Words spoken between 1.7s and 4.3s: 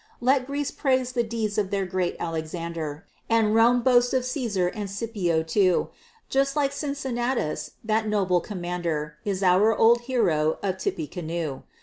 her great Alexander And Rome boast of